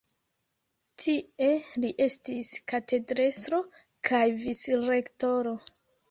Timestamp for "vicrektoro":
4.47-5.53